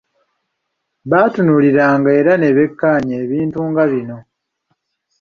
[1.09, 4.17] Baatunuuliranga era ne beekenneenya ebintu nga bino